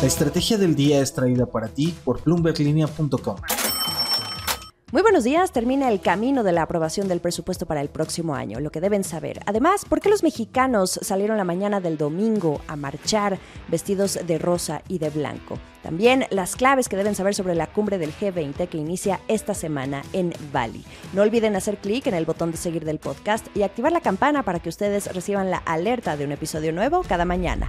[0.00, 3.36] La estrategia del día es traída para ti por bloomberglinea.com.
[4.92, 8.60] Muy buenos días, termina el camino de la aprobación del presupuesto para el próximo año,
[8.60, 9.40] lo que deben saber.
[9.44, 14.82] Además, ¿por qué los mexicanos salieron la mañana del domingo a marchar vestidos de rosa
[14.86, 15.58] y de blanco?
[15.82, 20.04] También las claves que deben saber sobre la cumbre del G20 que inicia esta semana
[20.12, 20.84] en Bali.
[21.12, 24.44] No olviden hacer clic en el botón de seguir del podcast y activar la campana
[24.44, 27.68] para que ustedes reciban la alerta de un episodio nuevo cada mañana.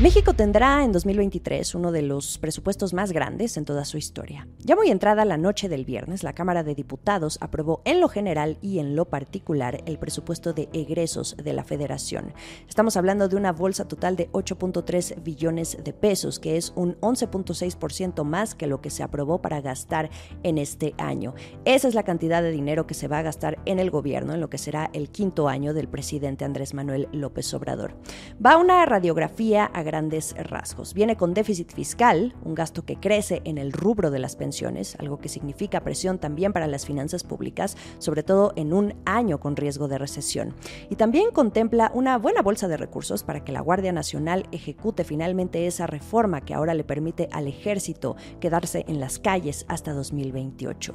[0.00, 4.48] México tendrá en 2023 uno de los presupuestos más grandes en toda su historia.
[4.60, 8.56] Ya muy entrada la noche del viernes, la Cámara de Diputados aprobó en lo general
[8.62, 12.32] y en lo particular el presupuesto de egresos de la Federación.
[12.66, 18.24] Estamos hablando de una bolsa total de 8.3 billones de pesos, que es un 11.6%
[18.24, 20.08] más que lo que se aprobó para gastar
[20.42, 21.34] en este año.
[21.66, 24.40] Esa es la cantidad de dinero que se va a gastar en el gobierno en
[24.40, 27.98] lo que será el quinto año del presidente Andrés Manuel López Obrador.
[28.42, 30.94] Va una radiografía a grandes rasgos.
[30.94, 35.18] Viene con déficit fiscal, un gasto que crece en el rubro de las pensiones, algo
[35.18, 39.88] que significa presión también para las finanzas públicas, sobre todo en un año con riesgo
[39.88, 40.54] de recesión.
[40.90, 45.66] Y también contempla una buena bolsa de recursos para que la Guardia Nacional ejecute finalmente
[45.66, 50.92] esa reforma que ahora le permite al ejército quedarse en las calles hasta 2028.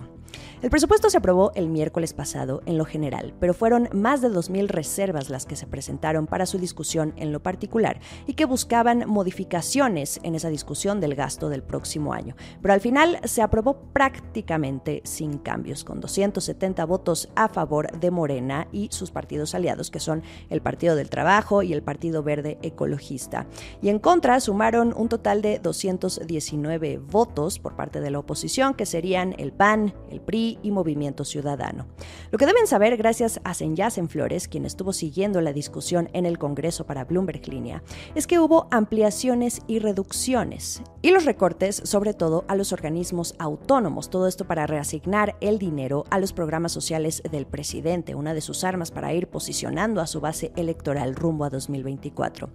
[0.62, 4.68] El presupuesto se aprobó el miércoles pasado en lo general, pero fueron más de 2.000
[4.68, 10.20] reservas las que se presentaron para su discusión en lo particular y que buscaban modificaciones
[10.24, 12.36] en esa discusión del gasto del próximo año.
[12.62, 18.68] Pero al final se aprobó prácticamente sin cambios, con 270 votos a favor de Morena
[18.72, 23.48] y sus partidos aliados, que son el Partido del Trabajo y el Partido Verde Ecologista.
[23.82, 28.86] Y en contra sumaron un total de 219 votos por parte de la oposición, que
[28.86, 31.88] serían el PAN, el PRI y Movimiento Ciudadano.
[32.32, 36.38] Lo que deben saber gracias a en Flores, quien estuvo siguiendo la discusión en el
[36.38, 37.84] Congreso para Bloomberg Línea,
[38.16, 44.10] es que hubo ampliaciones y reducciones y los recortes sobre todo a los organismos autónomos,
[44.10, 48.64] todo esto para reasignar el dinero a los programas sociales del presidente, una de sus
[48.64, 52.50] armas para ir posicionando a su base electoral rumbo a 2024.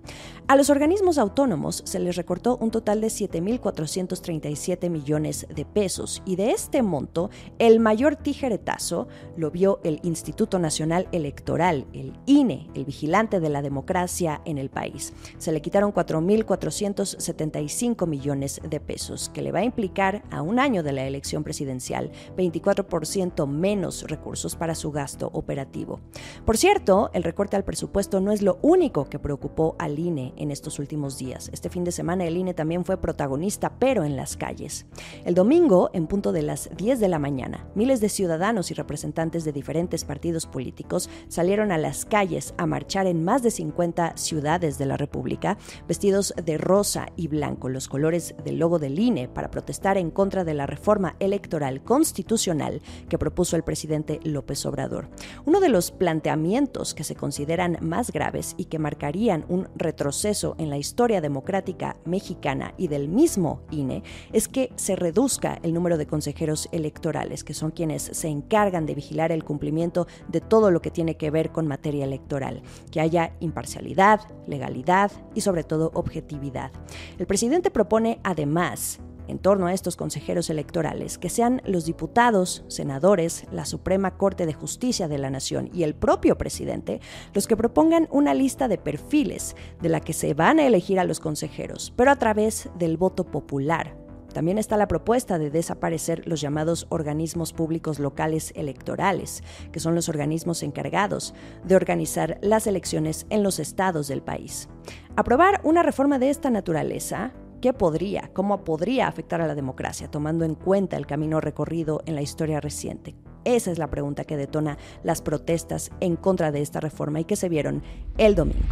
[0.48, 6.36] A los organismos autónomos se les recortó un total de 7.437 millones de pesos y
[6.36, 9.06] de este monto el mayor tijeretazo
[9.36, 14.70] lo vio el Instituto Nacional Electoral, el INE, el vigilante de la democracia en el
[14.70, 15.12] país.
[15.36, 20.82] Se le quitaron 4.475 millones de pesos, que le va a implicar a un año
[20.82, 26.00] de la elección presidencial 24% menos recursos para su gasto operativo.
[26.46, 30.50] Por cierto, el recorte al presupuesto no es lo único que preocupó al INE en
[30.50, 31.50] estos últimos días.
[31.52, 34.86] Este fin de semana el INE también fue protagonista, pero en las calles.
[35.26, 39.44] El domingo, en punto de las 10 de la mañana, miles de ciudadanos y representantes
[39.44, 44.78] de diferentes partidos políticos salieron a las calles a marchar en más de 50 ciudades
[44.78, 49.50] de la República, vestidos de rosa y blanco, los colores del logo del INE, para
[49.50, 55.08] protestar en contra de la reforma electoral constitucional que propuso el presidente López Obrador.
[55.44, 60.70] Uno de los planteamientos que se consideran más graves y que marcarían un retroceso en
[60.70, 66.06] la historia democrática mexicana y del mismo INE es que se reduzca el número de
[66.06, 70.90] consejeros electorales que son quienes se encargan de vigilar el cumplimiento de todo lo que
[70.90, 76.72] tiene que ver con materia electoral, que haya imparcialidad, legalidad y sobre todo objetividad.
[77.18, 83.44] El presidente propone además en torno a estos consejeros electorales, que sean los diputados, senadores,
[83.52, 87.00] la Suprema Corte de Justicia de la Nación y el propio presidente
[87.32, 91.04] los que propongan una lista de perfiles de la que se van a elegir a
[91.04, 93.96] los consejeros, pero a través del voto popular,
[94.30, 99.42] también está la propuesta de desaparecer los llamados organismos públicos locales electorales,
[99.72, 104.68] que son los organismos encargados de organizar las elecciones en los estados del país.
[105.16, 110.46] Aprobar una reforma de esta naturaleza ¿Qué podría, cómo podría afectar a la democracia, tomando
[110.46, 113.16] en cuenta el camino recorrido en la historia reciente?
[113.44, 117.36] Esa es la pregunta que detona las protestas en contra de esta reforma y que
[117.36, 117.82] se vieron
[118.16, 118.64] el domingo.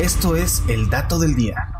[0.00, 1.77] Esto es el dato del día.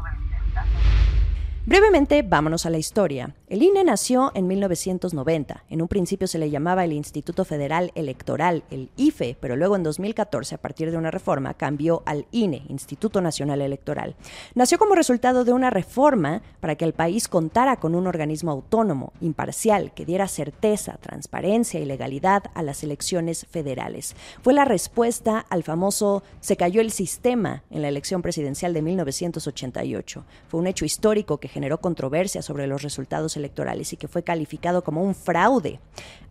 [1.68, 3.34] Brevemente, vámonos a la historia.
[3.46, 5.64] El INE nació en 1990.
[5.68, 9.82] En un principio se le llamaba el Instituto Federal Electoral, el IFE, pero luego en
[9.82, 14.16] 2014, a partir de una reforma, cambió al INE, Instituto Nacional Electoral.
[14.54, 19.12] Nació como resultado de una reforma para que el país contara con un organismo autónomo,
[19.20, 24.16] imparcial, que diera certeza, transparencia y legalidad a las elecciones federales.
[24.40, 30.24] Fue la respuesta al famoso se cayó el sistema en la elección presidencial de 1988.
[30.48, 34.84] Fue un hecho histórico que generó controversia sobre los resultados electorales y que fue calificado
[34.84, 35.80] como un fraude.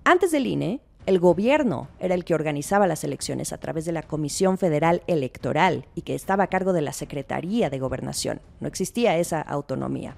[0.05, 4.03] Antes del INE, el gobierno era el que organizaba las elecciones a través de la
[4.03, 8.41] Comisión Federal Electoral y que estaba a cargo de la Secretaría de Gobernación.
[8.59, 10.15] No existía esa autonomía.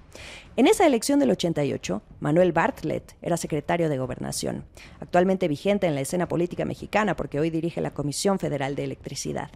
[0.55, 4.65] En esa elección del 88, Manuel Bartlett era secretario de Gobernación,
[4.99, 9.51] actualmente vigente en la escena política mexicana porque hoy dirige la Comisión Federal de Electricidad.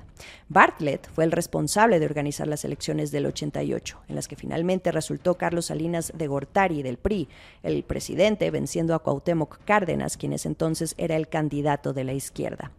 [0.47, 5.33] Bartlett fue el responsable de organizar las elecciones del 88, en las que finalmente resultó
[5.33, 7.27] Carlos Salinas de Gortari del PRI,
[7.63, 12.72] el presidente, venciendo a Cuauhtémoc Cárdenas, quien entonces era el candidato de la izquierda.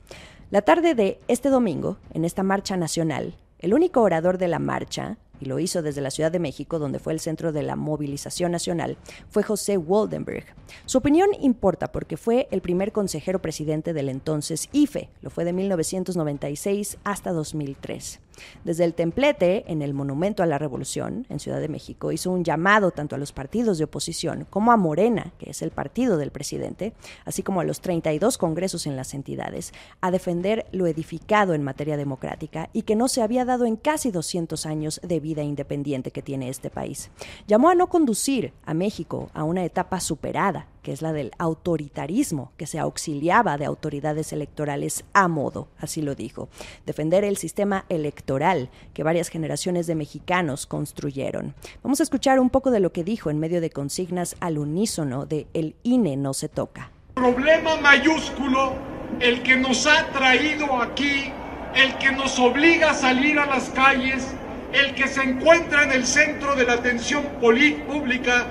[0.51, 5.19] La tarde de este domingo, en esta marcha nacional, el único orador de la marcha,
[5.41, 8.53] y lo hizo desde la Ciudad de México, donde fue el centro de la movilización
[8.53, 8.97] nacional,
[9.29, 10.45] fue José Waldenberg.
[10.87, 15.53] Su opinión importa porque fue el primer consejero presidente del entonces IFE, lo fue de
[15.53, 18.21] 1996 hasta 2003.
[18.65, 22.45] Desde el templete, en el Monumento a la Revolución, en Ciudad de México, hizo un
[22.45, 26.31] llamado tanto a los partidos de oposición como a Morena, que es el partido del
[26.31, 26.95] presidente,
[27.25, 31.97] así como a los 32 congresos en las entidades, a defender lo edificado en materia
[31.97, 36.23] democrática y que no se había dado en casi 200 años de vida independiente que
[36.23, 37.11] tiene este país.
[37.47, 42.53] Llamó a no conducir a México a una etapa superada, que es la del autoritarismo,
[42.59, 46.49] que se auxiliaba de autoridades electorales a modo, así lo dijo.
[46.85, 51.55] Defender el sistema electoral que varias generaciones de mexicanos construyeron.
[51.83, 55.25] Vamos a escuchar un poco de lo que dijo en medio de consignas al unísono
[55.25, 56.91] de El INE no se toca.
[57.15, 58.75] Problema mayúsculo,
[59.21, 61.33] el que nos ha traído aquí,
[61.75, 64.35] el que nos obliga a salir a las calles,
[64.75, 68.49] el que se encuentra en el centro de la atención pública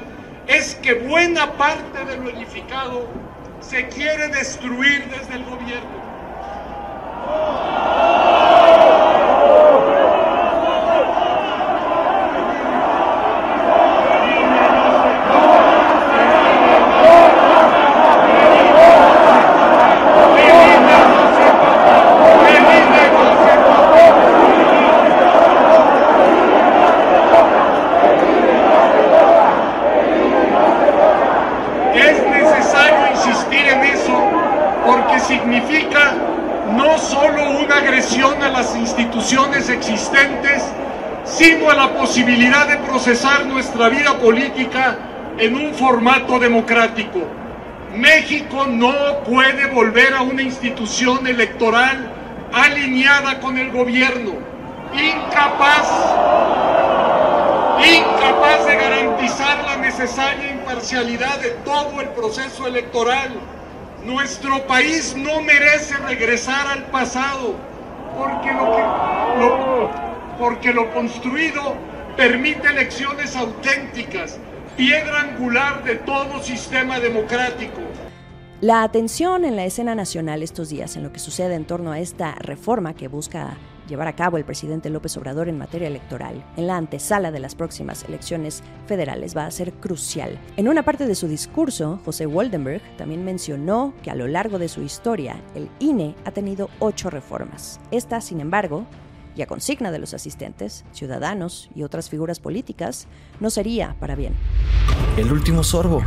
[0.48, 3.08] es que buena parte de lo edificado
[3.62, 6.04] se quiere destruir desde el gobierno.
[35.28, 36.14] significa
[36.72, 40.64] no solo una agresión a las instituciones existentes,
[41.26, 45.00] sino a la posibilidad de procesar nuestra vida política
[45.40, 47.22] en un formato democrático.
[47.96, 48.94] México no
[49.28, 52.14] puede volver a una institución electoral
[52.54, 54.34] alineada con el gobierno,
[54.94, 55.90] incapaz,
[57.84, 63.32] incapaz de garantizar la necesaria imparcialidad de todo el proceso electoral
[64.06, 67.56] nuestro país no merece regresar al pasado
[68.16, 69.90] porque lo,
[70.38, 74.40] porque lo construido permite elecciones auténticas,
[74.78, 77.82] piedra angular de todo sistema democrático.
[78.62, 82.00] La atención en la escena nacional estos días en lo que sucede en torno a
[82.00, 83.58] esta reforma que busca
[83.88, 87.56] llevar a cabo el presidente López Obrador en materia electoral en la antesala de las
[87.56, 90.40] próximas elecciones federales va a ser crucial.
[90.56, 94.70] En una parte de su discurso, José Waldenberg también mencionó que a lo largo de
[94.70, 97.82] su historia el INE ha tenido ocho reformas.
[97.92, 98.86] Esta, sin embargo,
[99.36, 103.08] y a consigna de los asistentes, ciudadanos y otras figuras políticas,
[103.40, 104.34] no sería para bien.
[105.18, 106.02] El último sorbo.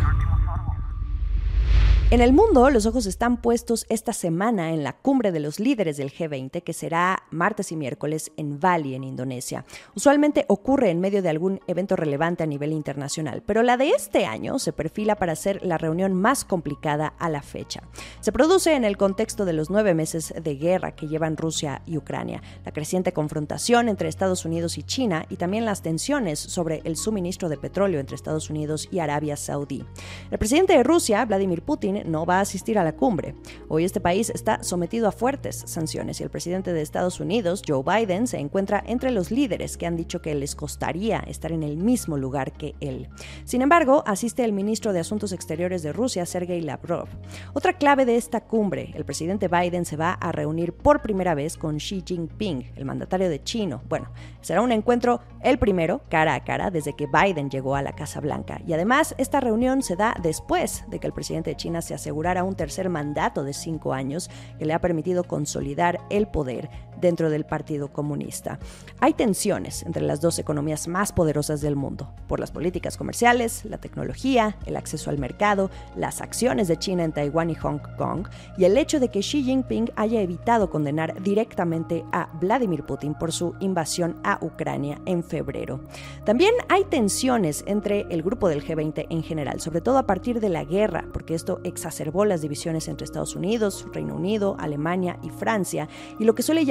[2.08, 5.96] En el mundo, los ojos están puestos esta semana en la cumbre de los líderes
[5.96, 9.64] del G20, que será martes y miércoles en Bali, en Indonesia.
[9.96, 14.24] Usualmente ocurre en medio de algún evento relevante a nivel internacional, pero la de este
[14.24, 17.82] año se perfila para ser la reunión más complicada a la fecha.
[18.20, 21.96] Se produce en el contexto de los nueve meses de guerra que llevan Rusia y
[21.96, 26.96] Ucrania, la creciente confrontación entre Estados Unidos y China y también las tensiones sobre el
[26.96, 29.84] suministro de petróleo entre Estados Unidos y Arabia Saudí.
[30.30, 33.34] El presidente de Rusia, Vladimir Putin, no va a asistir a la cumbre.
[33.68, 37.82] Hoy este país está sometido a fuertes sanciones y el presidente de Estados Unidos, Joe
[37.82, 41.76] Biden, se encuentra entre los líderes que han dicho que les costaría estar en el
[41.76, 43.08] mismo lugar que él.
[43.44, 47.08] Sin embargo, asiste el ministro de Asuntos Exteriores de Rusia, Sergei Lavrov.
[47.54, 51.56] Otra clave de esta cumbre, el presidente Biden se va a reunir por primera vez
[51.56, 53.80] con Xi Jinping, el mandatario de China.
[53.88, 54.10] Bueno,
[54.40, 58.20] será un encuentro el primero, cara a cara, desde que Biden llegó a la Casa
[58.20, 58.60] Blanca.
[58.66, 62.44] Y además, esta reunión se da después de que el presidente de China se asegurara
[62.44, 64.28] un tercer mandato de cinco años
[64.58, 66.68] que le ha permitido consolidar el poder
[67.00, 68.58] dentro del Partido Comunista.
[69.00, 73.78] Hay tensiones entre las dos economías más poderosas del mundo, por las políticas comerciales, la
[73.78, 78.26] tecnología, el acceso al mercado, las acciones de China en Taiwán y Hong Kong,
[78.56, 83.32] y el hecho de que Xi Jinping haya evitado condenar directamente a Vladimir Putin por
[83.32, 85.80] su invasión a Ucrania en febrero.
[86.24, 90.48] También hay tensiones entre el grupo del G20 en general, sobre todo a partir de
[90.48, 95.88] la guerra, porque esto exacerbó las divisiones entre Estados Unidos, Reino Unido, Alemania y Francia,
[96.18, 96.64] y lo que suele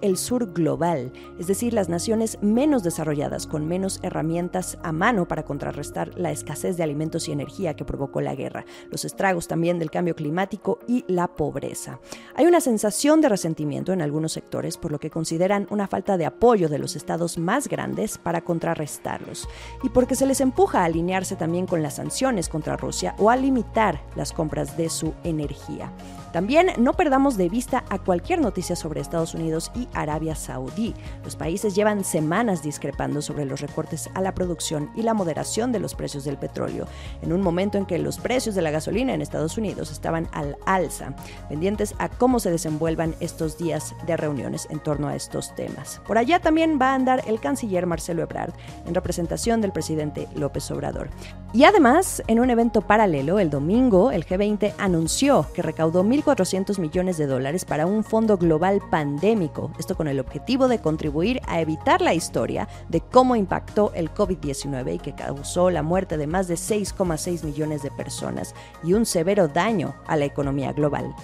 [0.00, 5.44] el sur global, es decir, las naciones menos desarrolladas con menos herramientas a mano para
[5.44, 9.90] contrarrestar la escasez de alimentos y energía que provocó la guerra, los estragos también del
[9.90, 12.00] cambio climático y la pobreza.
[12.34, 16.24] Hay una sensación de resentimiento en algunos sectores por lo que consideran una falta de
[16.24, 19.48] apoyo de los estados más grandes para contrarrestarlos
[19.82, 23.36] y porque se les empuja a alinearse también con las sanciones contra Rusia o a
[23.36, 25.92] limitar las compras de su energía.
[26.38, 30.94] También no perdamos de vista a cualquier noticia sobre Estados Unidos y Arabia Saudí.
[31.24, 35.80] Los países llevan semanas discrepando sobre los recortes a la producción y la moderación de
[35.80, 36.86] los precios del petróleo,
[37.22, 40.56] en un momento en que los precios de la gasolina en Estados Unidos estaban al
[40.64, 41.12] alza,
[41.48, 46.00] pendientes a cómo se desenvuelvan estos días de reuniones en torno a estos temas.
[46.06, 48.54] Por allá también va a andar el canciller Marcelo Ebrard
[48.86, 51.10] en representación del presidente López Obrador.
[51.54, 57.16] Y además, en un evento paralelo, el domingo, el G20 anunció que recaudó 1.400 millones
[57.16, 62.02] de dólares para un fondo global pandémico, esto con el objetivo de contribuir a evitar
[62.02, 66.56] la historia de cómo impactó el COVID-19 y que causó la muerte de más de
[66.56, 71.14] 6,6 millones de personas y un severo daño a la economía global.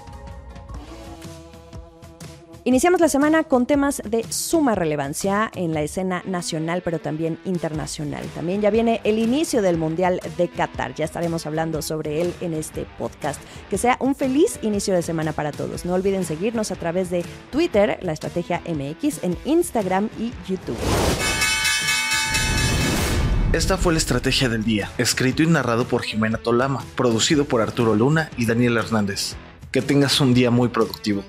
[2.66, 8.24] Iniciamos la semana con temas de suma relevancia en la escena nacional, pero también internacional.
[8.34, 10.94] También ya viene el inicio del Mundial de Qatar.
[10.94, 13.38] Ya estaremos hablando sobre él en este podcast.
[13.68, 15.84] Que sea un feliz inicio de semana para todos.
[15.84, 20.78] No olviden seguirnos a través de Twitter, la estrategia MX, en Instagram y YouTube.
[23.52, 27.94] Esta fue la estrategia del día, escrito y narrado por Jimena Tolama, producido por Arturo
[27.94, 29.36] Luna y Daniel Hernández.
[29.70, 31.24] Que tengas un día muy productivo.